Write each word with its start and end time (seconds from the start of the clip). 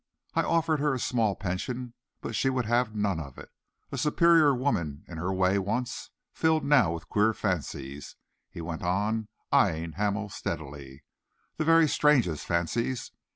I 0.33 0.41
offered 0.41 0.79
her 0.79 0.95
a 0.95 0.99
small 0.99 1.35
pension, 1.35 1.93
but 2.21 2.33
she 2.33 2.49
would 2.49 2.65
have 2.65 2.95
none 2.95 3.19
of 3.19 3.37
it. 3.37 3.49
A 3.91 3.99
superior 3.99 4.55
woman 4.55 5.03
in 5.07 5.19
her 5.19 5.31
way 5.31 5.59
once, 5.59 6.09
filled 6.33 6.65
now 6.65 6.91
with 6.91 7.07
queer 7.07 7.35
fancies," 7.35 8.15
he 8.49 8.61
went 8.61 8.81
on, 8.81 9.27
eyeing 9.51 9.91
Hamel 9.91 10.29
steadily, 10.29 11.03
"the 11.57 11.65
very 11.65 11.87
strangest 11.87 12.47
fancies. 12.47 13.11